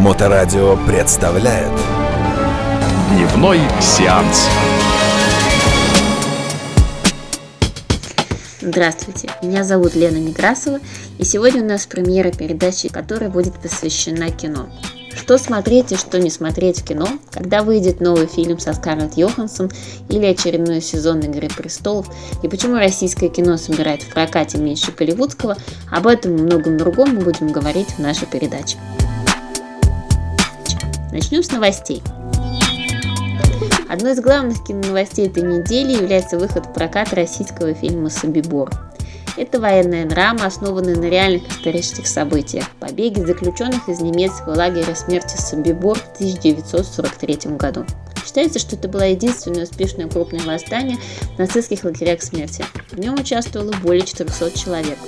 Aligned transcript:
Моторадио 0.00 0.78
представляет 0.86 1.70
Дневной 3.12 3.60
сеанс. 3.82 4.48
Здравствуйте, 8.62 9.28
меня 9.42 9.62
зовут 9.62 9.94
Лена 9.94 10.16
Некрасова, 10.16 10.80
и 11.18 11.24
сегодня 11.24 11.62
у 11.62 11.66
нас 11.66 11.84
премьера 11.84 12.32
передачи, 12.32 12.88
которая 12.88 13.28
будет 13.28 13.52
посвящена 13.60 14.30
кино. 14.30 14.70
Что 15.14 15.36
смотреть 15.36 15.92
и 15.92 15.96
что 15.96 16.18
не 16.18 16.30
смотреть 16.30 16.80
в 16.80 16.84
кино, 16.86 17.06
когда 17.30 17.62
выйдет 17.62 18.00
новый 18.00 18.26
фильм 18.26 18.58
со 18.58 18.72
Скарлетт 18.72 19.18
Йоханссон 19.18 19.70
или 20.08 20.24
очередной 20.24 20.80
сезон 20.80 21.20
«Игры 21.20 21.50
престолов», 21.50 22.06
и 22.42 22.48
почему 22.48 22.76
российское 22.76 23.28
кино 23.28 23.58
собирает 23.58 24.02
в 24.02 24.14
прокате 24.14 24.56
меньше 24.56 24.92
голливудского, 24.92 25.58
об 25.90 26.06
этом 26.06 26.36
и 26.36 26.40
многом 26.40 26.78
другом 26.78 27.16
мы 27.16 27.20
будем 27.20 27.48
говорить 27.52 27.90
в 27.90 27.98
нашей 27.98 28.26
передаче. 28.26 28.78
Начнем 31.12 31.42
с 31.42 31.50
новостей. 31.50 32.02
Одной 33.88 34.12
из 34.12 34.20
главных 34.20 34.62
киноновостей 34.64 35.26
этой 35.26 35.42
недели 35.42 36.00
является 36.00 36.38
выход 36.38 36.66
в 36.66 36.72
прокат 36.72 37.12
российского 37.12 37.74
фильма 37.74 38.10
«Собибор». 38.10 38.70
Это 39.36 39.58
военная 39.60 40.06
драма, 40.06 40.46
основанная 40.46 40.94
на 40.94 41.06
реальных 41.06 41.48
исторических 41.48 42.06
событиях. 42.06 42.70
Побеге 42.78 43.26
заключенных 43.26 43.88
из 43.88 44.00
немецкого 44.00 44.54
лагеря 44.54 44.94
смерти 44.94 45.36
Собибор 45.36 45.98
в 45.98 46.14
1943 46.14 47.56
году. 47.56 47.84
Считается, 48.24 48.60
что 48.60 48.76
это 48.76 48.86
было 48.86 49.02
единственное 49.02 49.64
успешное 49.64 50.06
крупное 50.06 50.42
восстание 50.42 50.98
в 51.34 51.38
нацистских 51.38 51.82
лагерях 51.82 52.22
смерти. 52.22 52.64
В 52.92 53.00
нем 53.00 53.14
участвовало 53.14 53.72
более 53.82 54.06
400 54.06 54.56
человек. 54.56 54.98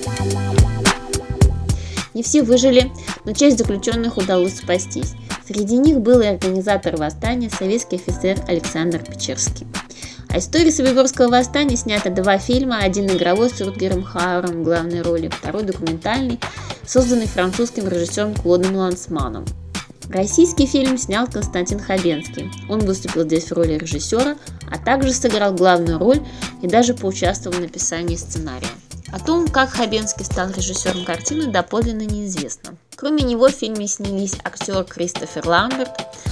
Не 2.15 2.23
все 2.23 2.43
выжили, 2.43 2.93
но 3.25 3.33
часть 3.33 3.59
заключенных 3.59 4.17
удалось 4.17 4.57
спастись. 4.57 5.15
Среди 5.47 5.79
них 5.79 6.01
был 6.01 6.21
и 6.21 6.27
организатор 6.27 6.97
восстания, 6.97 7.51
советский 7.51 7.97
офицер 7.97 8.39
Александр 8.47 8.99
Печерский. 8.99 9.67
О 10.29 10.39
истории 10.39 10.71
Собиборского 10.71 11.29
восстания 11.29 11.77
снято 11.77 12.11
два 12.11 12.39
фильма, 12.39 12.79
один 12.79 13.07
игровой 13.07 13.51
с 13.51 13.61
Рутгером 13.61 14.03
Хауэром 14.03 14.61
в 14.61 14.65
главной 14.65 15.03
роли, 15.03 15.29
второй 15.29 15.63
документальный, 15.63 16.41
созданный 16.87 17.27
французским 17.27 17.87
режиссером 17.87 18.35
Клодом 18.35 18.77
Лансманом. 18.77 19.45
Российский 20.09 20.67
фильм 20.67 20.99
снял 20.99 21.27
Константин 21.27 21.79
Хабенский. 21.79 22.51
Он 22.69 22.81
выступил 22.81 23.23
здесь 23.25 23.51
в 23.51 23.53
роли 23.53 23.79
режиссера, 23.79 24.37
а 24.71 24.79
также 24.79 25.13
сыграл 25.13 25.55
главную 25.55 25.99
роль 25.99 26.21
и 26.61 26.67
даже 26.67 26.95
поучаствовал 26.95 27.57
в 27.57 27.61
написании 27.61 28.17
сценария. 28.17 28.69
О 29.13 29.19
том, 29.19 29.47
как 29.47 29.71
Хабенский 29.71 30.25
стал 30.25 30.51
режиссером 30.51 31.05
картины, 31.05 31.47
доподлинно 31.47 32.03
неизвестно. 32.03 32.77
Кроме 32.97 33.23
него 33.23 33.49
в 33.49 33.53
фильме 33.53 33.87
снялись 33.87 34.37
актер 34.43 34.85
Кристофер 34.85 35.47
Ламберт, 35.47 35.91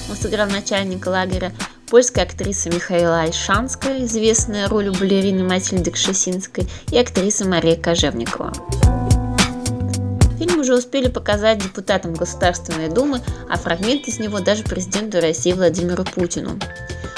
он 0.09 0.17
сыграл 0.17 0.49
начальника 0.49 1.09
лагеря, 1.09 1.53
польская 1.91 2.23
актриса 2.23 2.71
Михаила 2.71 3.21
Альшанская, 3.21 4.05
известная 4.05 4.67
ролью 4.69 4.95
балерины 4.95 5.45
Матильды 5.45 5.91
Кшесинской, 5.91 6.67
и 6.91 6.97
актриса 6.97 7.47
Мария 7.47 7.77
Кожевникова. 7.77 8.53
Фильм 10.39 10.61
уже 10.61 10.75
успели 10.75 11.09
показать 11.09 11.63
депутатам 11.63 12.15
Государственной 12.15 12.89
Думы, 12.89 13.21
а 13.51 13.59
фрагменты 13.59 14.11
из 14.11 14.19
него 14.19 14.41
даже 14.41 14.63
президенту 14.63 15.21
России 15.21 15.53
Владимиру 15.53 16.05
Путину. 16.05 16.59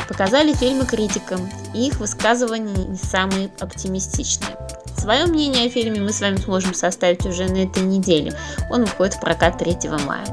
Показали 0.08 0.52
фильмы 0.54 0.86
критикам, 0.86 1.48
и 1.72 1.86
их 1.86 2.00
высказывания 2.00 2.84
не 2.84 2.96
самые 2.96 3.50
оптимистичные. 3.60 4.56
Свое 5.02 5.26
мнение 5.26 5.66
о 5.66 5.68
фильме 5.68 6.00
мы 6.00 6.12
с 6.12 6.20
вами 6.20 6.36
сможем 6.36 6.74
составить 6.74 7.26
уже 7.26 7.48
на 7.48 7.64
этой 7.64 7.82
неделе. 7.82 8.38
Он 8.70 8.84
выходит 8.84 9.14
в 9.14 9.20
прокат 9.20 9.58
3 9.58 9.76
мая. 10.06 10.24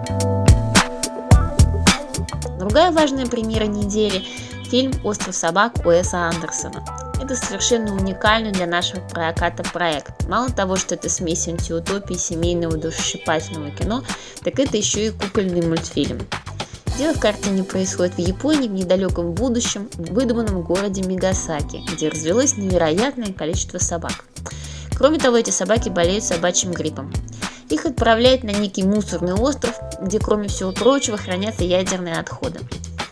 Другая 2.60 2.92
важная 2.92 3.26
премьера 3.26 3.66
недели– 3.66 4.24
фильм 4.70 4.94
«Остров 5.04 5.36
собак» 5.36 5.74
Уэса 5.84 6.28
Андерсона. 6.28 6.86
Это 7.20 7.36
совершенно 7.36 7.96
уникальный 7.96 8.52
для 8.52 8.68
нашего 8.68 9.00
проката 9.00 9.64
проект. 9.64 10.28
Мало 10.28 10.52
того, 10.52 10.76
что 10.76 10.94
это 10.94 11.10
смесь 11.10 11.48
антиутопии, 11.48 12.14
семейного 12.14 12.78
душесчипательного 12.78 13.72
кино, 13.72 14.04
так 14.44 14.60
это 14.60 14.78
еще 14.78 15.08
и 15.08 15.10
кукольный 15.10 15.66
мультфильм. 15.66 16.20
Дело 17.00 17.14
в 17.14 17.20
картине 17.22 17.64
происходит 17.64 18.16
в 18.16 18.20
Японии 18.20 18.68
в 18.68 18.74
недалеком 18.74 19.32
будущем, 19.32 19.90
в 19.94 20.12
выдуманном 20.12 20.62
городе 20.64 21.02
Мигасаки, 21.02 21.82
где 21.94 22.10
развелось 22.10 22.58
невероятное 22.58 23.32
количество 23.32 23.78
собак. 23.78 24.26
Кроме 24.98 25.18
того, 25.18 25.38
эти 25.38 25.50
собаки 25.50 25.88
болеют 25.88 26.26
собачьим 26.26 26.74
гриппом. 26.74 27.10
Их 27.70 27.86
отправляют 27.86 28.44
на 28.44 28.50
некий 28.50 28.84
мусорный 28.84 29.32
остров, 29.32 29.80
где, 30.02 30.20
кроме 30.20 30.50
всего 30.50 30.74
прочего, 30.74 31.16
хранятся 31.16 31.64
ядерные 31.64 32.20
отходы. 32.20 32.60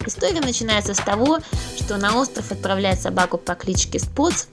История 0.05 0.41
начинается 0.41 0.93
с 0.93 0.97
того, 0.97 1.39
что 1.77 1.95
на 1.95 2.19
остров 2.19 2.51
отправляет 2.51 2.99
собаку 2.99 3.37
по 3.37 3.55
кличке 3.55 3.99
Споц, 3.99 4.47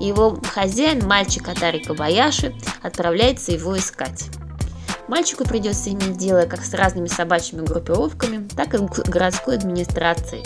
и 0.00 0.06
его 0.06 0.36
хозяин, 0.52 1.06
мальчик 1.06 1.46
Атари 1.46 1.78
Кабаяши, 1.78 2.56
отправляется 2.82 3.52
его 3.52 3.78
искать. 3.78 4.24
Мальчику 5.10 5.42
придется 5.42 5.90
иметь 5.90 6.18
дело 6.18 6.42
как 6.42 6.64
с 6.64 6.72
разными 6.72 7.08
собачьими 7.08 7.66
группировками, 7.66 8.46
так 8.54 8.74
и 8.74 8.76
с 8.76 9.10
городской 9.10 9.56
администрацией. 9.56 10.44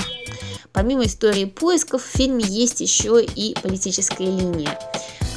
Помимо 0.72 1.04
истории 1.04 1.44
поисков, 1.44 2.02
в 2.02 2.06
фильме 2.06 2.42
есть 2.48 2.80
еще 2.80 3.22
и 3.22 3.54
политическая 3.62 4.24
линия 4.24 4.78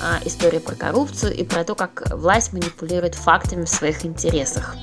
а, 0.01 0.21
история 0.23 0.61
про 0.61 0.75
коррупцию 0.75 1.35
и 1.35 1.43
про 1.43 1.65
то, 1.65 1.75
как 1.75 2.09
власть 2.15 2.53
манипулирует 2.53 3.15
фактами 3.15 3.65
в 3.65 3.69
своих 3.69 4.05
интересах. 4.05 4.77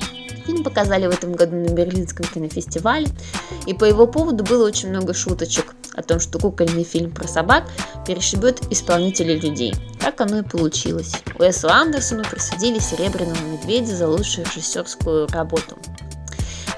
Фильм 0.45 0.63
показали 0.63 1.07
в 1.07 1.11
этом 1.11 1.33
году 1.33 1.57
на 1.57 1.71
Берлинском 1.71 2.27
кинофестивале, 2.27 3.09
и 3.67 3.73
по 3.73 3.87
его 3.87 4.07
поводу 4.07 4.45
было 4.45 4.67
очень 4.67 4.91
много 4.91 5.15
шуточек 5.15 5.75
о 5.95 6.03
том, 6.03 6.21
что 6.21 6.39
кукольный 6.39 6.85
фильм 6.85 7.11
про 7.11 7.27
собак 7.29 7.65
перешибет 8.07 8.61
исполнителей 8.71 9.39
людей. 9.39 9.75
Так 10.01 10.21
оно 10.21 10.39
и 10.39 10.43
получилось. 10.43 11.13
Уэсу 11.39 11.69
Андерсону 11.69 12.25
присудили 12.25 12.79
«Серебряного 12.79 13.43
медведя» 13.45 13.97
за 13.97 14.09
лучшую 14.09 14.47
режиссерскую 14.47 15.29
работу 15.29 15.77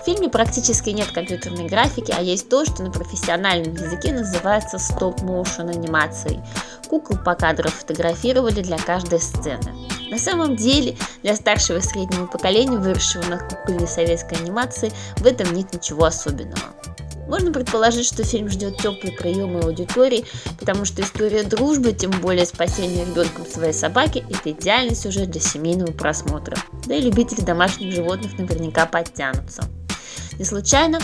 фильме 0.07 0.29
практически 0.29 0.91
нет 0.91 1.11
компьютерной 1.11 1.67
графики, 1.67 2.15
а 2.17 2.23
есть 2.23 2.49
то, 2.49 2.65
что 2.65 2.85
на 2.85 2.93
профессиональном 2.93 3.75
языке 3.75 4.13
называется 4.13 4.79
стоп-моушен 4.79 5.69
анимацией. 5.69 6.41
Кукол 6.89 7.19
по 7.19 7.35
кадру 7.35 7.69
фотографировали 7.69 8.63
для 8.63 8.79
каждой 8.79 9.19
сцены. 9.19 9.75
На 10.11 10.19
самом 10.19 10.57
деле, 10.57 10.97
для 11.23 11.35
старшего 11.35 11.79
и 11.79 11.83
среднего 11.83 12.27
поколения, 12.27 12.79
выросшего 12.79 13.25
на 13.25 13.39
кукольной 13.39 13.89
советской 13.89 14.39
анимации, 14.39 14.93
в 15.17 15.27
этом 15.27 15.53
нет 15.53 15.73
ничего 15.75 16.05
особенного. 16.05 16.75
Можно 17.27 17.53
предположить, 17.53 18.07
что 18.07 18.23
фильм 18.23 18.49
ждет 18.49 18.77
теплый 18.79 19.13
прием 19.13 19.57
аудитории, 19.57 20.25
потому 20.61 20.85
что 20.85 21.03
история 21.03 21.43
дружбы, 21.43 21.93
тем 21.93 22.13
более 22.13 22.47
спасение 22.47 23.05
ребенком 23.05 23.47
своей 23.47 23.73
собаки, 23.73 24.25
это 24.31 24.53
идеальный 24.53 24.95
сюжет 24.95 25.31
для 25.31 25.41
семейного 25.41 25.91
просмотра. 25.91 26.57
Да 26.87 26.95
и 26.95 27.01
любители 27.01 27.41
домашних 27.41 27.93
животных 27.93 28.39
наверняка 28.39 28.87
подтянутся. 28.87 29.65
Не 30.39 30.45
случайно 30.45 31.01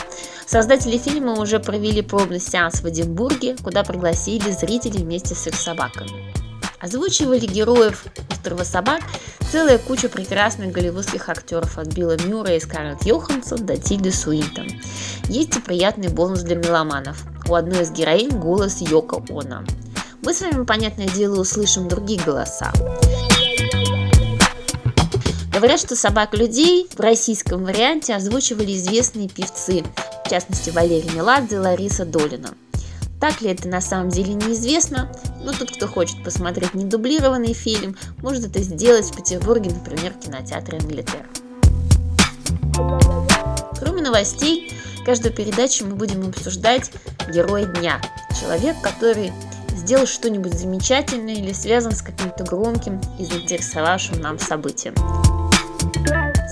создатели 0.47 0.99
фильма 0.99 1.33
уже 1.41 1.59
провели 1.59 2.03
пробный 2.03 2.41
сеанс 2.41 2.83
в 2.83 2.89
Эдинбурге, 2.89 3.57
куда 3.63 3.83
пригласили 3.83 4.51
зрителей 4.51 5.03
вместе 5.03 5.35
с 5.35 5.47
их 5.47 5.55
собаками. 5.55 6.33
Озвучивали 6.83 7.47
героев 7.47 8.05
«Острова 8.29 8.65
собак» 8.65 9.03
целая 9.53 9.79
куча 9.79 10.09
прекрасных 10.09 10.73
голливудских 10.73 11.29
актеров 11.29 11.79
от 11.79 11.87
Билла 11.95 12.17
Мюра 12.27 12.57
и 12.57 12.61
Скарлетт 12.61 13.07
Йоханссон 13.07 13.65
до 13.65 13.77
Тильды 13.77 14.11
Суинтон. 14.11 14.67
Есть 15.29 15.57
и 15.57 15.61
приятный 15.61 16.09
бонус 16.09 16.41
для 16.41 16.57
меломанов. 16.57 17.23
У 17.49 17.55
одной 17.55 17.83
из 17.83 17.93
героинь 17.93 18.31
голос 18.31 18.81
Йока 18.81 19.23
Она. 19.31 19.65
Мы 20.25 20.35
с 20.35 20.41
вами, 20.41 20.65
понятное 20.65 21.07
дело, 21.07 21.41
услышим 21.41 21.87
другие 21.87 22.21
голоса. 22.21 22.73
Говорят, 25.55 25.79
что 25.79 25.95
собак 25.95 26.35
людей 26.35 26.89
в 26.97 26.99
российском 26.99 27.63
варианте 27.63 28.17
озвучивали 28.17 28.75
известные 28.75 29.29
певцы, 29.29 29.85
в 30.25 30.29
частности 30.29 30.71
Валерий 30.71 31.11
Меладзе 31.15 31.57
и 31.57 31.59
Лариса 31.59 32.05
Долина. 32.05 32.55
Так 33.23 33.41
ли 33.41 33.51
это 33.51 33.69
на 33.69 33.81
самом 33.81 34.09
деле 34.09 34.35
неизвестно, 34.35 35.09
но 35.45 35.53
тот, 35.53 35.71
кто 35.71 35.87
хочет 35.87 36.25
посмотреть 36.25 36.75
недублированный 36.75 37.53
фильм, 37.53 37.97
может 38.21 38.45
это 38.45 38.61
сделать 38.61 39.13
в 39.13 39.15
Петербурге, 39.15 39.71
например, 39.71 40.13
в 40.13 40.19
кинотеатре 40.19 40.79
Англитер. 40.79 41.25
Кроме 43.79 44.03
новостей, 44.03 44.73
каждую 45.07 45.33
передачу 45.33 45.87
мы 45.87 45.95
будем 45.95 46.29
обсуждать 46.29 46.91
героя 47.33 47.67
дня. 47.67 48.01
Человек, 48.41 48.75
который 48.83 49.33
сделал 49.69 50.09
что-нибудь 50.09 50.59
замечательное 50.59 51.35
или 51.35 51.53
связан 51.53 51.93
с 51.93 52.03
каким-то 52.03 52.43
громким 52.43 53.01
и 53.21 53.25
заинтересовавшим 53.25 54.21
нам 54.21 54.41
событием. 54.41 54.97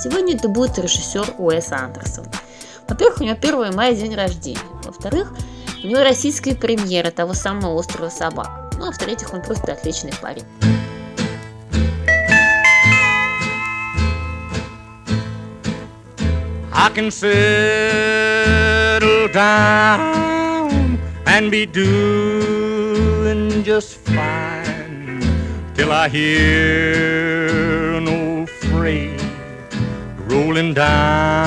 Сегодня 0.01 0.37
это 0.37 0.49
будет 0.49 0.79
режиссер 0.79 1.35
Уэс 1.37 1.73
Андерсон. 1.73 2.27
Во-первых, 2.89 3.23
у 3.23 3.25
него 3.25 3.37
1 3.37 3.75
мая 3.75 3.93
день 3.93 4.15
рождения. 4.15 4.61
Во-вторых, 4.85 5.33
у 5.83 5.87
него 5.87 6.03
российская 6.03 6.55
премьера 6.55 7.11
того 7.11 7.33
самого 7.35 7.75
«Острова 7.75 8.11
собак». 8.11 8.75
Ну, 8.79 8.89
а 8.89 8.93
в-третьих, 8.93 9.33
он 9.33 9.43
просто 9.43 9.73
отличный 9.73 10.13
парень. 10.21 10.45
I 16.73 16.89
can 16.95 17.11
settle 17.11 17.31
down 19.33 20.99
and 21.27 21.51
be 21.51 21.67
doing 21.67 22.03
just 23.63 23.97
fine 24.07 25.21
till 25.75 25.93
I 25.93 26.09
hear 26.09 27.97
an 27.97 28.09
old 28.09 28.49
freight 28.49 29.21
rolling 30.27 30.73
down 30.73 31.40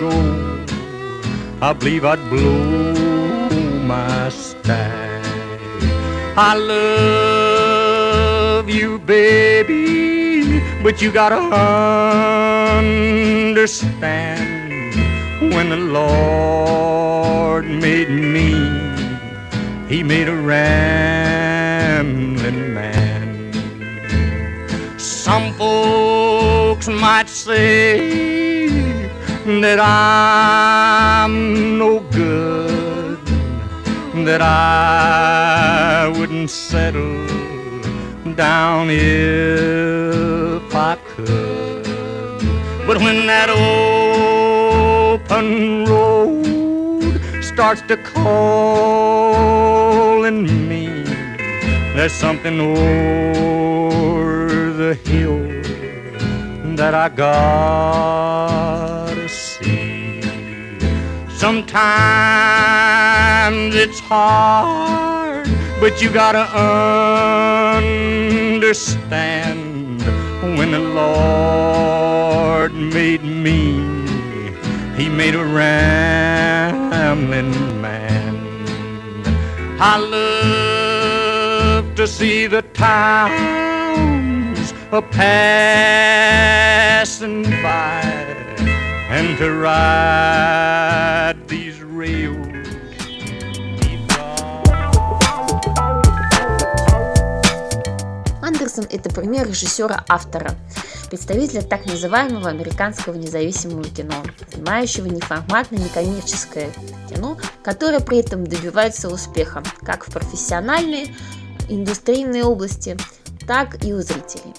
go, 0.00 0.10
I 1.60 1.74
believe 1.74 2.06
I'd 2.06 2.26
blow 2.30 3.50
my 3.84 4.30
stack. 4.30 5.26
I 6.34 6.54
love 7.74 7.90
you, 8.70 8.98
baby, 9.00 10.62
but 10.82 11.02
you 11.02 11.12
gotta 11.12 11.36
understand 12.80 14.61
when 15.50 15.68
the 15.70 15.76
Lord 15.76 17.64
made 17.66 18.08
me, 18.08 18.52
He 19.88 20.02
made 20.02 20.28
a 20.28 20.36
rambling 20.36 21.82
man. 22.74 23.52
Some 24.98 25.52
folks 25.54 26.88
might 26.88 27.28
say 27.28 28.68
that 29.60 29.78
I'm 29.80 31.78
no 31.78 32.00
good, 32.10 33.18
that 34.26 34.40
I 34.40 36.08
wouldn't 36.16 36.50
settle 36.50 37.26
down 38.34 38.88
if 38.90 40.74
I 40.74 40.96
could. 41.14 41.82
But 42.86 42.98
when 42.98 43.26
that 43.26 43.48
open 45.12 45.84
road 45.84 47.20
starts 47.42 47.82
to 47.82 47.96
calling 47.98 49.48
me, 50.70 50.86
there's 51.94 52.12
something 52.12 52.58
over 52.58 53.12
the 54.72 54.94
hill 54.94 55.42
that 56.76 56.94
I 56.94 57.10
gotta 57.10 58.08
see. 59.28 60.22
Sometimes 61.36 61.74
it's 63.74 64.00
hard, 64.00 65.46
but 65.78 66.00
you 66.00 66.08
gotta 66.10 66.46
understand 68.62 70.00
when 70.56 70.70
the 70.70 70.80
Lord 70.80 72.72
made 72.72 73.21
He 74.97 75.09
made 75.09 75.35
a 75.35 75.45
rambling 75.45 77.51
man. 77.81 78.35
I 79.79 79.97
love 79.99 81.93
to 81.95 82.07
see 82.07 82.47
the 82.47 82.63
towns 82.73 84.73
a 84.91 85.01
passing 85.01 85.43
by 87.61 88.01
and 89.09 89.37
to 89.37 89.51
ride 89.51 91.37
these 91.47 91.79
rails. 91.81 92.47
deep 93.79 94.07
down. 94.07 94.63
Андерсон – 98.41 98.89
это 98.89 99.09
пример 99.09 99.47
режиссера-автора, 99.47 100.51
представителя 101.12 101.60
так 101.60 101.84
называемого 101.84 102.48
американского 102.48 103.14
независимого 103.14 103.84
кино, 103.84 104.14
снимающего 104.50 105.04
неформатное 105.08 105.78
некоммерческое 105.78 106.70
кино, 107.10 107.36
которое 107.62 108.00
при 108.00 108.20
этом 108.20 108.46
добивается 108.46 109.10
успеха 109.10 109.62
как 109.82 110.08
в 110.08 110.10
профессиональной, 110.10 111.14
индустрийной 111.68 112.40
области, 112.40 112.96
так 113.46 113.84
и 113.84 113.92
у 113.92 114.00
зрителей. 114.00 114.54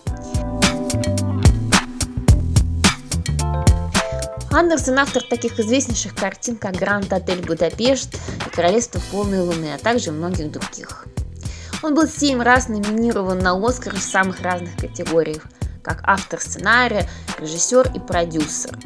Андерсон 4.51 4.99
автор 4.99 5.23
таких 5.23 5.59
известнейших 5.59 6.13
картин, 6.13 6.57
как 6.57 6.75
«Гранд 6.75 7.11
Отель 7.11 7.43
Будапешт» 7.43 8.13
и 8.45 8.49
«Королевство 8.51 9.01
полной 9.11 9.39
луны», 9.39 9.73
а 9.73 9.79
также 9.79 10.11
многих 10.11 10.51
других. 10.51 11.07
Он 11.81 11.95
был 11.95 12.07
семь 12.07 12.43
раз 12.43 12.67
номинирован 12.67 13.39
на 13.39 13.57
Оскар 13.57 13.95
в 13.95 14.03
самых 14.03 14.41
разных 14.41 14.75
категориях, 14.75 15.47
как 15.83 16.01
автор 16.03 16.39
сценария, 16.39 17.07
режиссер 17.39 17.91
и 17.95 17.99
продюсер. 17.99 18.77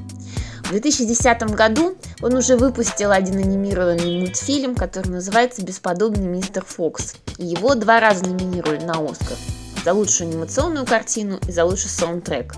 В 0.63 0.71
2010 0.71 1.43
году 1.55 1.95
он 2.21 2.33
уже 2.33 2.57
выпустил 2.57 3.11
один 3.11 3.37
анимированный 3.37 4.19
мультфильм, 4.19 4.75
который 4.75 5.07
называется 5.07 5.63
«Бесподобный 5.63 6.27
мистер 6.27 6.65
Фокс». 6.65 7.15
Его 7.37 7.75
два 7.75 8.01
раза 8.01 8.25
номинировали 8.25 8.83
на 8.83 8.93
Оскар 8.93 9.37
за 9.85 9.93
лучшую 9.93 10.29
анимационную 10.29 10.85
картину 10.85 11.39
и 11.47 11.51
за 11.53 11.63
лучший 11.63 11.89
саундтрек. 11.89 12.53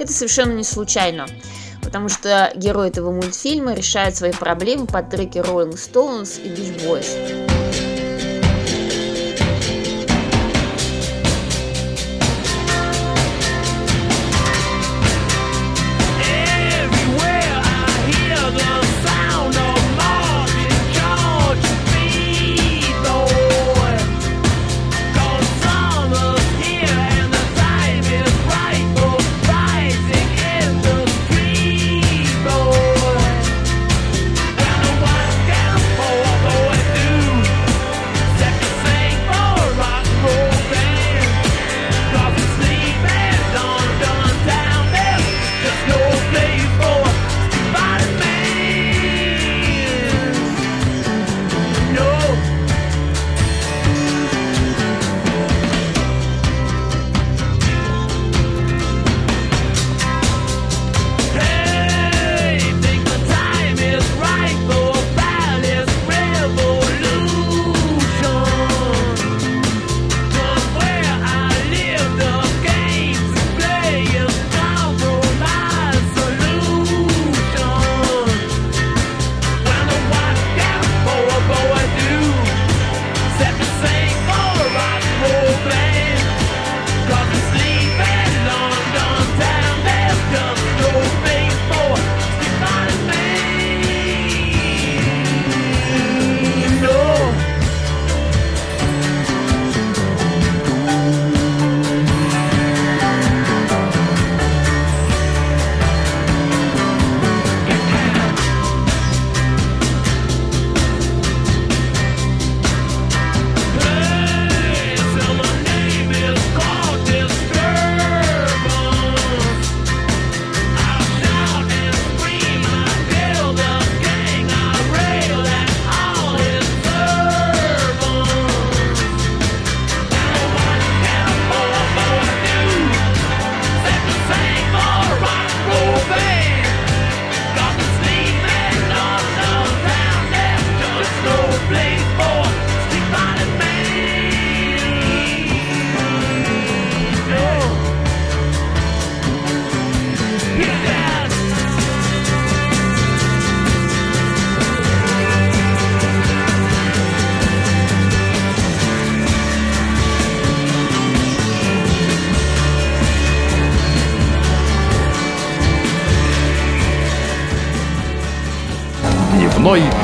Это 0.00 0.12
совершенно 0.12 0.54
не 0.54 0.64
случайно, 0.64 1.26
потому 1.82 2.08
что 2.08 2.50
герой 2.56 2.88
этого 2.88 3.12
мультфильма 3.12 3.74
решает 3.74 4.16
свои 4.16 4.32
проблемы 4.32 4.86
под 4.88 5.08
треки 5.08 5.38
Rolling 5.38 5.74
Stones 5.74 6.42
и 6.42 6.48
Beach 6.48 6.84
Boys. 6.84 7.45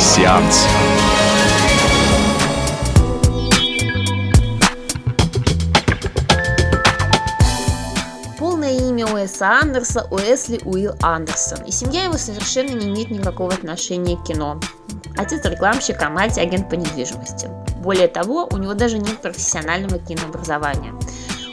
Сеанс. 0.03 0.67
Полное 8.37 8.73
имя 8.73 9.07
Уэса 9.07 9.61
Андерса 9.61 10.09
Уэсли 10.11 10.61
Уилл 10.65 10.95
Андерсон. 11.03 11.65
И 11.67 11.71
семья 11.71 12.05
его 12.05 12.19
совершенно 12.19 12.71
не 12.71 12.89
имеет 12.89 13.11
никакого 13.11 13.53
отношения 13.53 14.17
к 14.17 14.25
кино. 14.25 14.59
Отец 15.17 15.45
рекламщик, 15.45 16.03
а 16.03 16.11
мать 16.11 16.37
агент 16.37 16.69
по 16.69 16.75
недвижимости. 16.75 17.49
Более 17.77 18.09
того, 18.09 18.49
у 18.51 18.57
него 18.57 18.75
даже 18.75 18.99
нет 18.99 19.23
профессионального 19.23 20.01
кинообразования. 20.01 20.93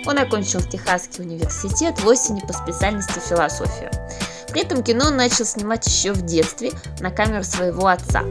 Он 0.07 0.17
окончил 0.17 0.61
Техасский 0.61 1.23
университет 1.23 1.99
в 1.99 2.07
осени 2.07 2.39
по 2.39 2.53
специальности 2.53 3.19
философия. 3.19 3.91
При 4.51 4.61
этом 4.61 4.83
кино 4.83 5.07
он 5.07 5.17
начал 5.17 5.45
снимать 5.45 5.85
еще 5.85 6.11
в 6.13 6.23
детстве 6.23 6.71
на 6.99 7.11
камеру 7.11 7.43
своего 7.43 7.87
отца. 7.87 8.23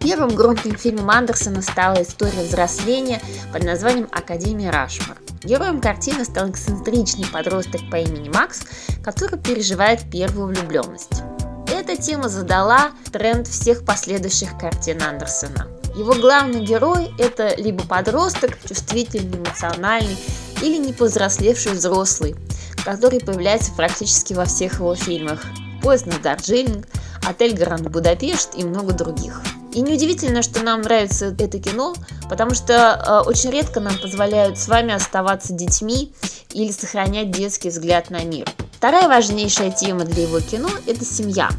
Первым 0.00 0.34
громким 0.34 0.76
фильмом 0.76 1.10
Андерсона 1.10 1.60
стала 1.60 2.02
история 2.02 2.42
взросления 2.42 3.20
под 3.52 3.64
названием 3.64 4.08
«Академия 4.10 4.70
Рашмар». 4.70 5.18
Героем 5.42 5.80
картины 5.80 6.24
стал 6.24 6.50
эксцентричный 6.50 7.26
подросток 7.26 7.82
по 7.90 7.96
имени 7.96 8.28
Макс, 8.28 8.62
который 9.04 9.38
переживает 9.38 10.10
первую 10.10 10.48
влюбленность. 10.48 11.22
Эта 11.70 11.96
тема 11.96 12.28
задала 12.28 12.90
тренд 13.12 13.46
всех 13.46 13.84
последующих 13.84 14.58
картин 14.58 15.02
Андерсона. 15.02 15.68
Его 15.94 16.14
главный 16.14 16.64
герой– 16.64 17.10
это 17.18 17.54
либо 17.56 17.84
подросток, 17.84 18.58
чувствительный, 18.66 19.38
эмоциональный, 19.38 20.16
или 20.62 20.78
непозрослевший 20.78 21.72
взрослый, 21.72 22.34
который 22.90 23.20
появляется 23.20 23.70
практически 23.72 24.32
во 24.32 24.46
всех 24.46 24.76
его 24.76 24.94
фильмах. 24.94 25.44
«Поезд 25.82 26.06
на 26.06 26.18
Дарджилинг», 26.18 26.86
«Отель 27.22 27.54
Гранд 27.54 27.86
Будапешт» 27.90 28.54
и 28.56 28.64
много 28.64 28.94
других. 28.94 29.42
И 29.74 29.82
неудивительно, 29.82 30.40
что 30.40 30.62
нам 30.62 30.80
нравится 30.80 31.26
это 31.38 31.58
кино, 31.58 31.94
потому 32.30 32.54
что 32.54 32.72
э, 33.24 33.28
очень 33.28 33.50
редко 33.50 33.80
нам 33.80 33.92
позволяют 33.98 34.58
с 34.58 34.68
вами 34.68 34.94
оставаться 34.94 35.52
детьми 35.52 36.14
или 36.54 36.72
сохранять 36.72 37.30
детский 37.30 37.68
взгляд 37.68 38.08
на 38.08 38.24
мир. 38.24 38.48
Вторая 38.72 39.06
важнейшая 39.06 39.70
тема 39.70 40.04
для 40.04 40.22
его 40.22 40.40
кино– 40.40 40.70
это 40.86 41.04
семья. 41.04 41.50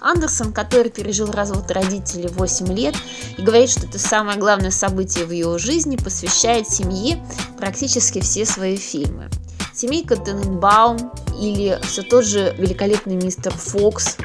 Андерсон, 0.00 0.52
который 0.52 0.92
пережил 0.92 1.32
развод 1.32 1.68
родителей 1.72 2.28
в 2.28 2.36
8 2.38 2.72
лет 2.72 2.94
и 3.36 3.42
говорит, 3.42 3.70
что 3.70 3.86
это 3.86 3.98
самое 3.98 4.38
главное 4.38 4.70
событие 4.70 5.24
в 5.24 5.32
его 5.32 5.58
жизни, 5.58 5.96
посвящает 5.96 6.68
семье 6.68 7.20
практически 7.58 8.20
все 8.20 8.46
свои 8.46 8.76
фильмы. 8.76 9.28
Семейка 9.80 10.14
Тененбаум 10.14 11.10
или 11.40 11.78
все 11.84 12.02
тот 12.02 12.26
же 12.26 12.54
великолепный 12.58 13.14
мистер 13.14 13.50
Фокс 13.50 14.18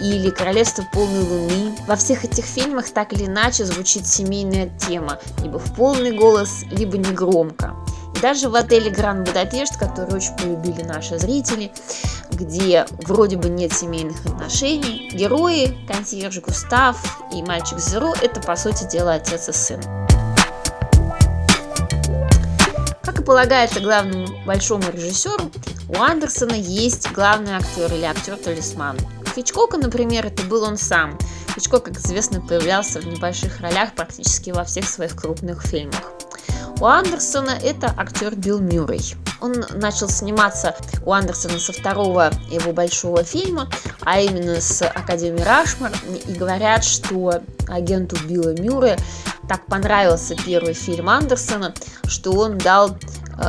или 0.00 0.30
Королевство 0.30 0.84
полной 0.92 1.22
луны. 1.24 1.76
Во 1.88 1.96
всех 1.96 2.24
этих 2.24 2.44
фильмах 2.44 2.88
так 2.90 3.12
или 3.12 3.26
иначе 3.26 3.64
звучит 3.64 4.06
семейная 4.06 4.70
тема, 4.78 5.18
либо 5.42 5.58
в 5.58 5.74
полный 5.74 6.16
голос, 6.16 6.62
либо 6.70 6.98
негромко. 6.98 7.74
И 8.16 8.20
даже 8.20 8.48
в 8.48 8.54
отеле 8.54 8.92
Гранд 8.92 9.26
Будапешт, 9.26 9.76
который 9.76 10.14
очень 10.14 10.36
полюбили 10.36 10.84
наши 10.84 11.18
зрители, 11.18 11.72
где 12.30 12.86
вроде 13.04 13.36
бы 13.36 13.48
нет 13.48 13.72
семейных 13.72 14.24
отношений, 14.24 15.10
герои, 15.12 15.84
консьерж 15.88 16.38
Густав 16.38 17.18
и 17.34 17.42
мальчик 17.42 17.80
Зеро– 17.80 18.14
это, 18.22 18.40
по 18.40 18.54
сути 18.54 18.84
дела, 18.84 19.14
отец 19.14 19.48
и 19.48 19.52
сын. 19.52 19.80
Как 23.02 23.18
и 23.18 23.24
полагается 23.24 23.80
главному 23.80 24.31
большому 24.46 24.84
режиссеру, 24.90 25.50
у 25.88 26.00
Андерсона 26.00 26.54
есть 26.54 27.10
главный 27.12 27.52
актер 27.52 27.92
или 27.92 28.04
актер-талисман. 28.04 28.98
Хичкока, 29.34 29.78
например, 29.78 30.26
это 30.26 30.42
был 30.44 30.62
он 30.64 30.76
сам. 30.76 31.18
Хичкок, 31.54 31.84
как 31.84 31.98
известно, 31.98 32.40
появлялся 32.40 33.00
в 33.00 33.06
небольших 33.06 33.60
ролях 33.60 33.94
практически 33.94 34.50
во 34.50 34.64
всех 34.64 34.88
своих 34.88 35.16
крупных 35.16 35.62
фильмах. 35.62 36.12
У 36.80 36.86
Андерсона 36.86 37.50
это 37.62 37.94
актер 37.96 38.34
Билл 38.34 38.58
Мюррей. 38.58 39.14
Он 39.40 39.64
начал 39.74 40.08
сниматься 40.08 40.74
у 41.04 41.12
Андерсона 41.12 41.58
со 41.58 41.72
второго 41.72 42.32
его 42.50 42.72
большого 42.72 43.22
фильма, 43.22 43.68
а 44.00 44.20
именно 44.20 44.60
с 44.60 44.82
Академии 44.82 45.42
Рашмар. 45.42 45.92
И 46.26 46.32
говорят, 46.32 46.84
что 46.84 47.40
агенту 47.68 48.16
Билла 48.26 48.54
Мюррея 48.60 48.98
так 49.48 49.64
понравился 49.66 50.34
первый 50.34 50.74
фильм 50.74 51.08
Андерсона, 51.08 51.74
что 52.06 52.32
он 52.32 52.58
дал 52.58 52.96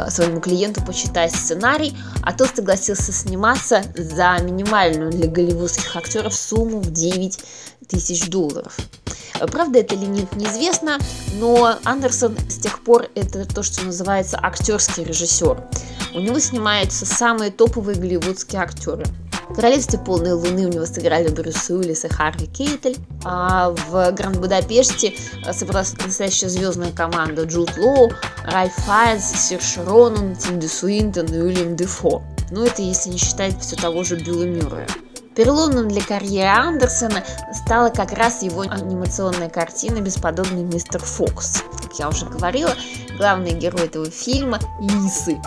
своему 0.09 0.39
клиенту 0.39 0.83
почитать 0.83 1.35
сценарий, 1.35 1.95
а 2.21 2.33
тот 2.33 2.55
согласился 2.55 3.11
сниматься 3.11 3.83
за 3.95 4.37
минимальную 4.41 5.11
для 5.11 5.27
голливудских 5.27 5.95
актеров 5.95 6.33
сумму 6.33 6.79
в 6.79 6.91
9 6.91 7.39
тысяч 7.87 8.29
долларов. 8.29 8.77
Правда 9.51 9.79
это 9.79 9.95
или 9.95 10.05
нет, 10.05 10.35
неизвестно, 10.35 10.99
но 11.35 11.77
Андерсон 11.83 12.37
с 12.49 12.57
тех 12.57 12.83
пор 12.83 13.07
это 13.15 13.45
то, 13.45 13.63
что 13.63 13.83
называется 13.83 14.39
актерский 14.41 15.03
режиссер. 15.03 15.63
У 16.13 16.19
него 16.19 16.39
снимаются 16.39 17.05
самые 17.05 17.51
топовые 17.51 17.97
голливудские 17.97 18.61
актеры. 18.61 19.05
В 19.49 19.55
«Королевстве 19.55 19.99
полной 19.99 20.33
луны» 20.33 20.65
у 20.65 20.69
него 20.69 20.85
сыграли 20.85 21.29
Брюс 21.29 21.69
Уиллис 21.69 22.05
и 22.05 22.09
Харви 22.09 22.47
Кейтель, 22.47 22.97
а 23.23 23.69
в 23.69 24.11
«Гранд 24.11 24.37
Будапеште» 24.37 25.13
собралась 25.51 25.93
настоящая 25.93 26.49
звездная 26.49 26.91
команда 26.91 27.43
Джуд 27.43 27.77
Лоу, 27.77 28.11
Ральф 28.45 28.73
Файнс, 28.85 29.23
Серж 29.23 29.77
Ронан, 29.85 30.35
Тинди 30.35 30.65
Суинтон 30.65 31.27
и 31.27 31.37
Уильям 31.37 31.75
Дефо. 31.75 32.23
Ну 32.51 32.63
это 32.63 32.81
если 32.81 33.09
не 33.09 33.17
считать 33.17 33.59
все 33.59 33.75
того 33.75 34.03
же 34.03 34.15
Билла 34.15 34.45
Мюррея. 34.45 34.87
Переломным 35.35 35.87
для 35.87 36.01
карьеры 36.01 36.49
Андерсона 36.49 37.23
стала 37.53 37.89
как 37.89 38.11
раз 38.13 38.43
его 38.43 38.61
анимационная 38.61 39.49
картина 39.49 39.99
«Бесподобный 39.99 40.63
мистер 40.63 41.01
Фокс». 41.01 41.63
Как 41.81 41.97
я 41.97 42.09
уже 42.09 42.27
говорила, 42.27 42.75
главный 43.17 43.53
герой 43.53 43.85
этого 43.85 44.09
фильма– 44.11 44.59
лисы. 44.79 45.41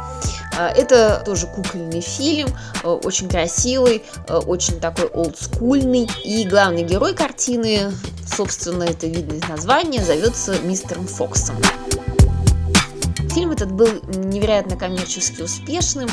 А, 0.56 0.70
это 0.70 1.22
тоже 1.24 1.46
кукольный 1.46 2.00
фильм, 2.00 2.48
а, 2.82 2.94
очень 2.94 3.28
красивый, 3.28 4.02
а, 4.28 4.38
очень 4.38 4.80
такой 4.80 5.06
олдскульный. 5.06 6.08
И 6.24 6.48
главный 6.48 6.82
герой 6.82 7.14
картины, 7.14 7.92
собственно, 8.26 8.84
это 8.84 9.06
видно 9.06 9.34
из 9.34 9.48
названия, 9.48 10.02
зовется 10.02 10.58
мистером 10.60 11.06
Фоксом. 11.06 11.56
Фильм 13.34 13.50
этот 13.50 13.70
был 13.70 13.88
невероятно 14.06 14.76
коммерчески 14.76 15.42
успешным, 15.42 16.08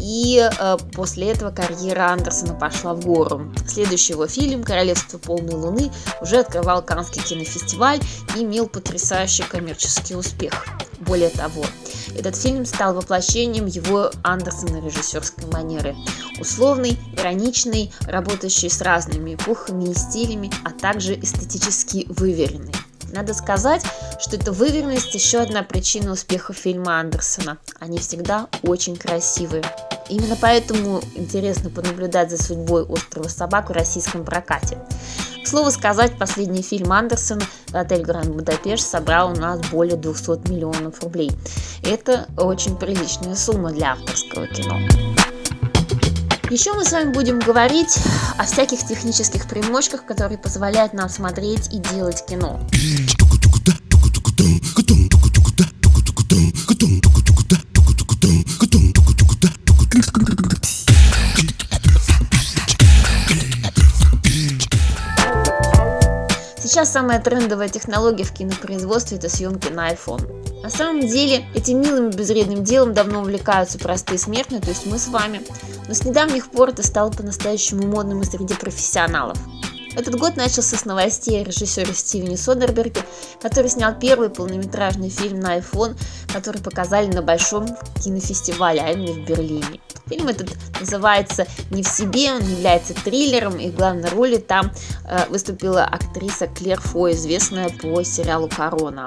и 0.00 0.38
э, 0.38 0.76
после 0.92 1.30
этого 1.32 1.50
карьера 1.50 2.10
Андерсона 2.10 2.54
пошла 2.54 2.94
в 2.94 3.04
гору. 3.04 3.52
Следующий 3.66 4.12
его 4.12 4.26
фильм 4.26 4.62
«Королевство 4.62 5.18
полной 5.18 5.54
луны» 5.54 5.90
уже 6.20 6.38
открывал 6.38 6.82
Каннский 6.82 7.22
кинофестиваль 7.22 8.00
и 8.36 8.42
имел 8.42 8.68
потрясающий 8.68 9.44
коммерческий 9.44 10.14
успех. 10.14 10.66
Более 11.00 11.30
того, 11.30 11.64
этот 12.16 12.36
фильм 12.36 12.66
стал 12.66 12.94
воплощением 12.94 13.66
его 13.66 14.10
Андерсона 14.24 14.84
режиссерской 14.84 15.44
манеры. 15.52 15.96
Условный, 16.40 16.98
ироничный, 17.16 17.92
работающий 18.06 18.70
с 18.70 18.80
разными 18.80 19.34
эпохами 19.34 19.90
и 19.90 19.94
стилями, 19.94 20.50
а 20.64 20.70
также 20.70 21.18
эстетически 21.18 22.06
выверенный. 22.08 22.74
Надо 23.12 23.32
сказать, 23.32 23.84
что 24.20 24.36
эта 24.36 24.52
выверенность 24.52 25.14
еще 25.14 25.38
одна 25.38 25.62
причина 25.62 26.12
успеха 26.12 26.52
фильма 26.52 27.00
Андерсона. 27.00 27.58
Они 27.80 27.98
всегда 27.98 28.48
очень 28.62 28.96
красивые. 28.96 29.64
Именно 30.08 30.36
поэтому 30.40 31.00
интересно 31.14 31.70
понаблюдать 31.70 32.30
за 32.30 32.42
судьбой 32.42 32.82
острова 32.84 33.28
собак 33.28 33.68
в 33.68 33.72
российском 33.72 34.24
прокате. 34.24 34.78
К 35.44 35.46
слову 35.46 35.70
сказать, 35.70 36.18
последний 36.18 36.62
фильм 36.62 36.92
Андерсона 36.92 37.42
«Отель 37.72 38.02
Гранд 38.02 38.28
Будапешт» 38.28 38.86
собрал 38.86 39.32
у 39.32 39.34
нас 39.34 39.60
более 39.70 39.96
200 39.96 40.50
миллионов 40.50 41.02
рублей. 41.02 41.30
Это 41.82 42.26
очень 42.36 42.76
приличная 42.76 43.34
сумма 43.34 43.70
для 43.70 43.92
авторского 43.92 44.46
кино. 44.46 44.78
Еще 46.50 46.72
мы 46.72 46.84
с 46.84 46.92
вами 46.92 47.12
будем 47.12 47.40
говорить 47.40 47.98
о 48.38 48.44
всяких 48.44 48.78
технических 48.86 49.46
примочках, 49.48 50.06
которые 50.06 50.38
позволяют 50.38 50.94
нам 50.94 51.10
смотреть 51.10 51.72
и 51.74 51.78
делать 51.78 52.24
кино. 52.24 52.58
Самая 66.88 67.20
трендовая 67.20 67.68
технология 67.68 68.24
в 68.24 68.32
кинопроизводстве– 68.32 69.18
это 69.18 69.28
съемки 69.28 69.68
на 69.68 69.92
iPhone. 69.92 70.62
На 70.62 70.70
самом 70.70 71.00
деле, 71.00 71.46
этим 71.54 71.80
милым 71.80 72.08
и 72.10 72.16
безвредным 72.16 72.64
делом 72.64 72.94
давно 72.94 73.20
увлекаются 73.20 73.78
простые 73.78 74.18
смертные, 74.18 74.60
то 74.60 74.70
есть 74.70 74.86
мы 74.86 74.98
с 74.98 75.08
вами. 75.08 75.40
Но 75.86 75.94
с 75.94 76.04
недавних 76.04 76.50
пор 76.50 76.70
это 76.70 76.82
стало 76.82 77.10
по-настоящему 77.10 77.86
модным 77.86 78.22
и 78.22 78.24
среди 78.24 78.54
профессионалов. 78.54 79.38
Этот 79.98 80.14
год 80.14 80.36
начался 80.36 80.76
с 80.76 80.84
новостей 80.84 81.42
о 81.42 81.44
режиссере 81.44 81.92
Стивене 81.92 82.36
Содерберге, 82.36 83.02
который 83.42 83.68
снял 83.68 83.98
первый 83.98 84.30
полнометражный 84.30 85.08
фильм 85.08 85.40
на 85.40 85.58
iPhone, 85.58 85.96
который 86.32 86.62
показали 86.62 87.08
на 87.12 87.20
большом 87.20 87.66
кинофестивале, 88.00 88.80
а 88.80 88.92
именно 88.92 89.12
в 89.14 89.26
Берлине. 89.26 89.80
Фильм 90.06 90.28
этот 90.28 90.50
называется 90.78 91.48
«Не 91.72 91.82
в 91.82 91.88
себе», 91.88 92.30
он 92.32 92.42
является 92.42 92.94
триллером, 92.94 93.58
и 93.58 93.70
в 93.70 93.74
главной 93.74 94.08
роли 94.10 94.36
там 94.36 94.70
э, 95.04 95.26
выступила 95.30 95.82
актриса 95.82 96.46
Клер 96.46 96.80
Фо, 96.80 97.10
известная 97.10 97.68
по 97.68 98.00
сериалу 98.04 98.48
«Корона». 98.48 99.04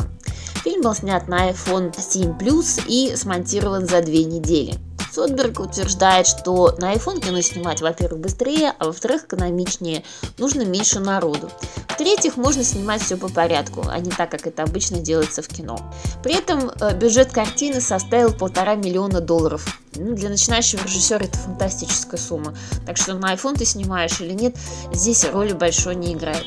Фильм 0.65 0.81
был 0.81 0.93
снят 0.93 1.25
на 1.29 1.51
iPhone 1.51 1.97
7 1.97 2.37
Plus 2.37 2.83
и 2.85 3.15
смонтирован 3.15 3.87
за 3.87 4.01
две 4.01 4.25
недели. 4.25 4.77
Сотберг 5.13 5.59
утверждает, 5.59 6.25
что 6.25 6.75
на 6.77 6.93
iPhone 6.93 7.19
кино 7.19 7.41
снимать, 7.41 7.81
во-первых, 7.81 8.21
быстрее, 8.21 8.73
а 8.79 8.85
во-вторых, 8.85 9.25
экономичнее, 9.25 10.03
нужно 10.37 10.63
меньше 10.63 10.99
народу. 10.99 11.49
В-третьих, 11.89 12.37
можно 12.37 12.63
снимать 12.63 13.01
все 13.01 13.17
по 13.17 13.27
порядку, 13.27 13.83
а 13.87 13.99
не 13.99 14.09
так, 14.09 14.31
как 14.31 14.47
это 14.47 14.63
обычно 14.63 14.99
делается 14.99 15.41
в 15.41 15.47
кино. 15.47 15.77
При 16.23 16.35
этом 16.35 16.69
э, 16.69 16.95
бюджет 16.95 17.31
картины 17.31 17.81
составил 17.81 18.33
полтора 18.33 18.75
миллиона 18.75 19.19
долларов. 19.19 19.79
Ну, 19.95 20.15
для 20.15 20.29
начинающего 20.29 20.83
режиссера 20.83 21.25
это 21.25 21.37
фантастическая 21.37 22.19
сумма. 22.19 22.55
Так 22.85 22.97
что 22.97 23.13
на 23.13 23.33
iPhone 23.33 23.57
ты 23.57 23.65
снимаешь 23.65 24.21
или 24.21 24.33
нет, 24.33 24.55
здесь 24.93 25.25
роли 25.25 25.53
большой 25.53 25.95
не 25.95 26.13
играет. 26.13 26.45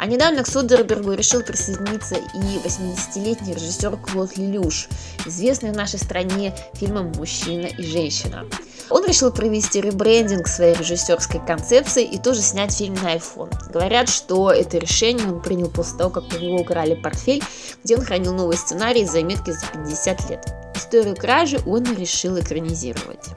А 0.00 0.06
недавно 0.06 0.42
к 0.42 0.46
Содербергу 0.46 1.12
решил 1.12 1.42
присоединиться 1.42 2.14
и 2.14 2.66
80-летний 2.66 3.52
режиссер 3.52 3.98
Клод 3.98 4.38
Лелюш, 4.38 4.88
известный 5.26 5.72
в 5.72 5.76
нашей 5.76 5.98
стране 5.98 6.54
фильмом 6.72 7.12
«Мужчина 7.18 7.66
и 7.66 7.82
женщина». 7.82 8.46
Он 8.88 9.06
решил 9.06 9.30
провести 9.30 9.78
ребрендинг 9.82 10.48
своей 10.48 10.74
режиссерской 10.74 11.44
концепции 11.46 12.02
и 12.02 12.18
тоже 12.18 12.40
снять 12.40 12.74
фильм 12.74 12.94
на 12.94 13.14
iPhone. 13.14 13.52
Говорят, 13.70 14.08
что 14.08 14.50
это 14.50 14.78
решение 14.78 15.28
он 15.28 15.42
принял 15.42 15.68
после 15.68 15.98
того, 15.98 16.08
как 16.08 16.24
у 16.32 16.38
него 16.38 16.60
украли 16.60 16.94
портфель, 16.94 17.44
где 17.84 17.98
он 17.98 18.02
хранил 18.02 18.32
новый 18.32 18.56
сценарий 18.56 19.02
и 19.02 19.06
заметки 19.06 19.50
за 19.50 19.66
50 19.66 20.30
лет. 20.30 20.46
Историю 20.74 21.14
кражи 21.14 21.60
он 21.66 21.84
решил 21.94 22.40
экранизировать. 22.40 23.28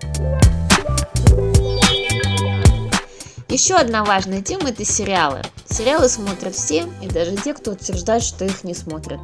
Еще 3.53 3.75
одна 3.75 4.03
важная 4.03 4.41
тема– 4.41 4.69
это 4.71 4.83
сериалы. 4.83 5.43
Сериалы 5.69 6.09
смотрят 6.09 6.55
все, 6.55 6.87
и 7.03 7.07
даже 7.07 7.35
те, 7.35 7.53
кто 7.53 7.73
утверждает, 7.73 8.23
что 8.23 8.45
их 8.45 8.63
не 8.63 8.73
смотрят. 8.73 9.19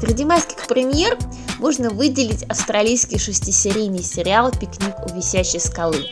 Среди 0.00 0.24
майских 0.24 0.66
премьер 0.66 1.18
можно 1.58 1.90
выделить 1.90 2.44
австралийский 2.44 3.18
шестисерийный 3.18 4.02
сериал 4.02 4.50
«Пикник 4.50 4.94
у 5.06 5.14
висящей 5.14 5.60
скалы». 5.60 6.04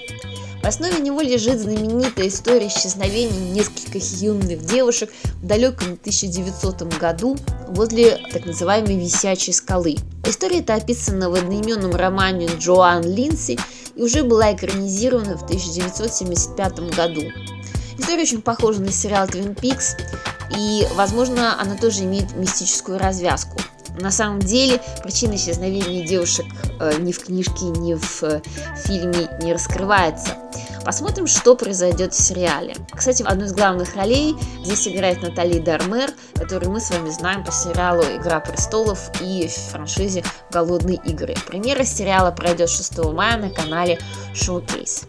В 0.63 0.69
основе 0.69 0.99
него 0.99 1.21
лежит 1.21 1.61
знаменитая 1.61 2.27
история 2.27 2.67
исчезновения 2.67 3.53
нескольких 3.53 4.03
юных 4.21 4.65
девушек 4.65 5.13
в 5.41 5.47
далеком 5.47 5.93
1900 5.93 6.99
году 6.99 7.37
возле 7.69 8.19
так 8.33 8.47
называемой 8.47 8.97
висячей 8.97 9.53
скалы. 9.53 9.97
История 10.27 10.59
эта 10.59 10.75
описана 10.75 11.31
в 11.31 11.35
одноименном 11.35 11.95
романе 11.95 12.49
Джоан 12.59 13.05
Линси 13.05 13.61
и 13.95 14.03
уже 14.03 14.25
была 14.25 14.53
экранизирована 14.55 15.39
в 15.39 15.45
1975 15.45 16.81
году. 16.97 17.23
История 17.97 18.23
очень 18.23 18.43
похожа 18.43 18.83
на 18.83 18.91
сериал 18.91 19.29
Twin 19.29 19.55
Peaks, 19.55 19.97
и, 20.59 20.85
возможно, 20.95 21.61
она 21.61 21.77
тоже 21.77 22.03
имеет 22.03 22.35
мистическую 22.35 22.99
развязку. 22.99 23.59
На 23.99 24.11
самом 24.11 24.41
деле 24.41 24.81
причина 25.03 25.37
исчезновения 25.37 26.07
девушек 26.07 26.47
э, 26.81 26.99
ни 26.99 27.13
в 27.13 27.25
книжке, 27.25 27.67
ни 27.67 27.95
в 27.95 28.23
э, 28.23 28.43
фильме 28.85 29.29
не 29.41 29.53
раскрывается. 29.53 30.37
Посмотрим, 30.85 31.27
что 31.27 31.57
произойдет 31.57 32.15
в 32.15 32.21
сериале. 32.21 32.77
Кстати, 32.95 33.25
одну 33.27 33.47
из 33.47 33.53
главных 33.53 33.97
ролей 33.97 34.37
здесь 34.63 34.87
играет 34.87 35.21
Натали 35.21 35.59
Дармер, 35.59 36.11
которую 36.35 36.71
мы 36.71 36.81
с 36.81 36.91
вами 36.91 37.11
знаем 37.11 37.43
по 37.43 37.51
сериалу 37.51 38.03
«Игра 38.03 38.39
престолов» 38.39 39.11
и 39.21 39.49
франшизе 39.71 40.23
«Голодные 40.53 41.01
игры». 41.05 41.35
Премьера 41.49 41.83
сериала 41.83 42.31
пройдет 42.31 42.71
6 42.71 42.99
мая 43.13 43.37
на 43.37 43.51
канале 43.51 43.99
Showcase. 44.33 45.09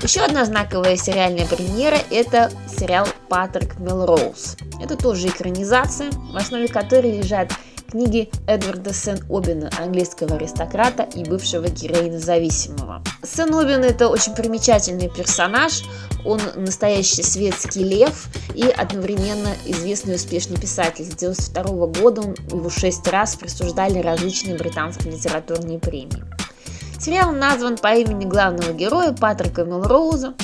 Еще 0.00 0.20
одна 0.20 0.44
знаковая 0.44 0.96
сериальная 0.96 1.44
премьера– 1.46 1.98
это 2.10 2.52
сериал 2.68 3.08
«Патрик 3.28 3.80
Мелроуз». 3.80 4.56
Это 4.80 4.96
тоже 4.96 5.26
экранизация, 5.26 6.12
в 6.12 6.36
основе 6.36 6.68
которой 6.68 7.18
лежат 7.18 7.50
книги 7.90 8.30
Эдварда 8.46 8.92
Сен-Обина, 8.92 9.70
английского 9.78 10.36
аристократа 10.36 11.04
и 11.14 11.24
бывшего 11.24 11.68
героина-зависимого. 11.68 13.02
Сен-Обин– 13.24 13.82
это 13.84 14.08
очень 14.08 14.34
примечательный 14.34 15.08
персонаж, 15.08 15.84
он 16.24 16.40
настоящий 16.56 17.22
светский 17.22 17.82
лев 17.82 18.26
и 18.54 18.64
одновременно 18.68 19.54
известный 19.64 20.16
успешный 20.16 20.58
писатель. 20.58 21.06
С 21.06 21.14
1992 21.14 21.86
года 22.02 22.20
он, 22.20 22.36
его 22.50 22.68
шесть 22.68 23.08
раз 23.08 23.36
присуждали 23.36 24.00
различные 24.00 24.56
британские 24.56 25.14
литературные 25.14 25.78
премии. 25.78 26.24
Сериал 27.00 27.32
назван 27.32 27.78
по 27.78 27.94
имени 27.94 28.26
главного 28.26 28.72
героя 28.72 29.12
Патрика 29.12 29.64
Мелроуза, 29.64 30.34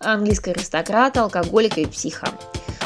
английского 0.00 0.54
аристократа, 0.54 1.22
алкоголика 1.22 1.80
и 1.80 1.86
психа. 1.86 2.28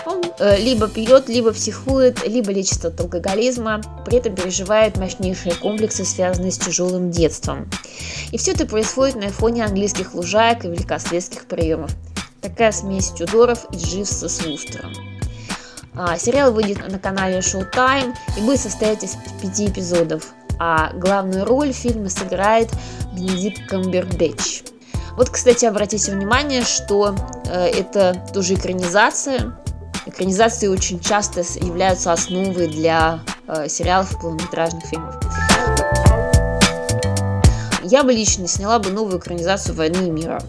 Он 0.06 0.22
э, 0.38 0.58
либо 0.58 0.88
пьет, 0.88 1.28
либо 1.28 1.52
психует, 1.52 2.26
либо 2.26 2.52
лечится 2.52 2.88
от 2.88 3.00
алкоголизма, 3.00 3.80
при 4.04 4.18
этом 4.18 4.34
переживает 4.34 4.96
мощнейшие 4.96 5.54
комплексы, 5.54 6.04
связанные 6.04 6.52
с 6.52 6.58
тяжелым 6.58 7.10
детством. 7.10 7.68
И 8.32 8.38
все 8.38 8.52
это 8.52 8.66
происходит 8.66 9.16
на 9.16 9.28
фоне 9.30 9.64
английских 9.64 10.14
лужаек 10.14 10.64
и 10.64 10.68
великосветских 10.68 11.46
приемов. 11.46 11.90
Такая 12.40 12.72
смесь 12.72 13.10
Тюдоров 13.10 13.66
и 13.72 13.76
Дживса 13.76 14.28
с 14.28 14.42
Вустером. 14.44 14.92
А, 15.94 16.16
сериал 16.16 16.52
выйдет 16.52 16.86
на 16.88 16.98
канале 16.98 17.38
Showtime 17.38 18.14
и 18.38 18.40
будет 18.40 18.60
состоять 18.60 19.04
из 19.04 19.16
пяти 19.42 19.66
эпизодов. 19.66 20.32
А 20.58 20.92
главную 20.94 21.44
роль 21.44 21.72
в 21.72 21.76
фильме 21.76 22.08
сыграет 22.08 22.70
Бенедикт 23.12 23.66
Камбербэтч. 23.68 24.62
Вот, 25.16 25.28
кстати, 25.30 25.66
обратите 25.66 26.12
внимание, 26.12 26.62
что 26.62 27.14
э, 27.46 27.66
это 27.66 28.24
тоже 28.32 28.54
экранизация, 28.54 29.56
Экранизации 30.11 30.66
очень 30.66 30.99
часто 30.99 31.40
являются 31.64 32.12
основой 32.12 32.66
для 32.66 33.20
э, 33.46 33.68
сериалов 33.68 34.12
и 34.12 34.20
полнометражных 34.20 34.85
фильмов. 34.85 35.14
Я 37.85 38.03
бы 38.03 38.12
лично 38.12 38.49
сняла 38.49 38.81
бы 38.81 38.90
новую 38.90 39.20
экранизацию 39.20 39.77
«Войны 39.77 40.09
и 40.09 40.11
мира». 40.11 40.42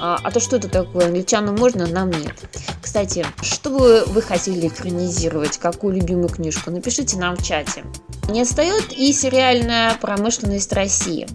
А, 0.00 0.18
а 0.22 0.30
то 0.30 0.38
что 0.38 0.56
это 0.56 0.68
такое? 0.68 1.06
Англичанам 1.06 1.56
можно, 1.56 1.88
нам 1.88 2.10
нет. 2.10 2.34
Кстати, 2.80 3.26
что 3.42 3.70
бы 3.70 4.04
вы 4.06 4.22
хотели 4.22 4.68
экранизировать? 4.68 5.58
Какую 5.58 5.96
любимую 5.96 6.28
книжку? 6.28 6.70
Напишите 6.70 7.16
нам 7.16 7.36
в 7.36 7.42
чате. 7.42 7.84
Не 8.28 8.42
отстает 8.42 8.92
и 8.92 9.12
сериальная 9.12 9.94
промышленность 10.00 10.72
России. 10.72 11.26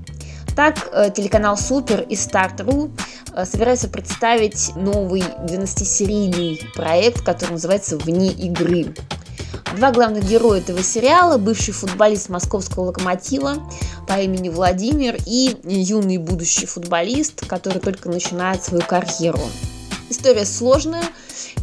Так, 0.60 0.90
э, 0.92 1.10
телеканал 1.10 1.56
Супер 1.56 2.02
и 2.02 2.18
Старт.ру 2.18 2.92
э, 3.34 3.46
собираются 3.46 3.88
представить 3.88 4.76
новый 4.76 5.22
12-серийный 5.22 6.62
проект, 6.76 7.22
который 7.22 7.52
называется 7.52 7.98
«Вне 7.98 8.34
игры». 8.34 8.94
Два 9.78 9.94
главных 9.94 10.26
героя 10.26 10.60
этого 10.60 10.84
сериала– 10.84 11.38
бывший 11.38 11.74
футболист 11.74 12.28
московского 12.28 12.88
локомотива 12.88 13.54
по 14.06 14.20
имени 14.20 14.50
Владимир 14.50 15.16
и 15.26 15.56
юный 15.64 16.18
будущий 16.18 16.66
футболист, 16.66 17.48
который 17.48 17.80
только 17.80 18.10
начинает 18.10 18.62
свою 18.62 18.84
карьеру. 18.84 19.40
История 20.10 20.46
сложная, 20.46 21.04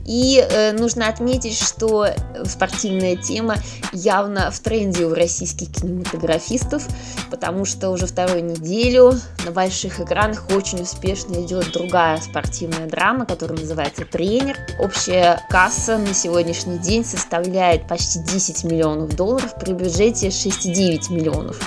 и 0.04 0.38
э, 0.38 0.72
нужно 0.72 1.08
отметить, 1.08 1.58
что 1.58 2.06
спортивная 2.44 3.16
тема 3.16 3.56
явно 3.92 4.50
в 4.50 4.60
тренде 4.60 5.04
у 5.04 5.14
российских 5.14 5.72
кинематографистов, 5.72 6.86
потому 7.30 7.64
что 7.64 7.90
уже 7.90 8.06
вторую 8.06 8.44
неделю 8.44 9.14
на 9.44 9.50
больших 9.50 10.00
экранах 10.00 10.44
очень 10.54 10.82
успешно 10.82 11.34
идет 11.44 11.72
другая 11.72 12.20
спортивная 12.20 12.86
драма, 12.86 13.26
которая 13.26 13.58
называется 13.58 14.04
«Тренер». 14.04 14.56
Общая 14.78 15.40
касса 15.50 15.98
на 15.98 16.14
сегодняшний 16.14 16.78
день 16.78 17.04
составляет 17.04 17.88
почти 17.88 18.20
10 18.20 18.64
миллионов 18.64 19.16
долларов 19.16 19.54
при 19.58 19.72
бюджете 19.72 20.28
6,9 20.28 21.12
миллионов. 21.12 21.58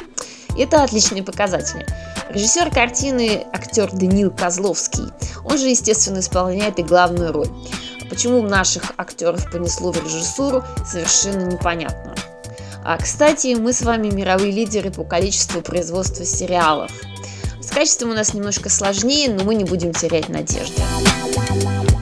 Это 0.58 0.84
отличные 0.84 1.24
показатели. 1.24 1.86
Режиссер 2.30 2.70
картины 2.72 3.46
актер 3.54 3.92
Даниил 3.92 4.30
Козловский. 4.32 5.06
Он 5.49 5.57
же, 5.57 5.67
естественно, 5.69 6.19
исполняет 6.19 6.79
и 6.79 6.83
главную 6.83 7.31
роль. 7.31 7.49
Почему 8.09 8.41
наших 8.41 8.93
актеров 8.97 9.51
понесло 9.51 9.91
в 9.91 10.03
режиссуру, 10.03 10.63
совершенно 10.85 11.51
непонятно. 11.51 12.15
А, 12.83 12.97
кстати, 12.97 13.55
мы 13.55 13.73
с 13.73 13.81
вами 13.81 14.09
мировые 14.09 14.51
лидеры 14.51 14.91
по 14.91 15.03
количеству 15.03 15.62
производства 15.62 16.25
сериалов. 16.25 16.91
С 17.62 17.71
качеством 17.71 18.12
у 18.12 18.13
нас 18.13 18.33
немножко 18.33 18.69
сложнее, 18.69 19.29
но 19.31 19.43
мы 19.43 19.55
не 19.55 19.63
будем 19.63 19.93
терять 19.93 20.29
надежды. 20.29 20.81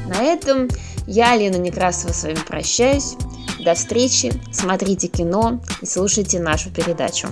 На 0.08 0.24
этом 0.24 0.70
я, 1.08 1.36
Лена 1.36 1.58
Некрасова, 1.58 2.14
с 2.14 2.24
вами 2.24 2.38
прощаюсь. 2.48 3.16
До 3.60 3.74
встречи, 3.74 4.32
смотрите 4.52 5.08
кино 5.08 5.60
и 5.82 5.86
слушайте 5.86 6.40
нашу 6.40 6.70
передачу. 6.70 7.28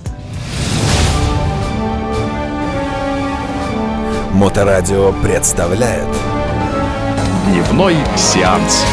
Моторадио 4.36 5.14
представляет 5.22 6.06
Дневной 7.46 7.96
сеанс. 8.18 8.84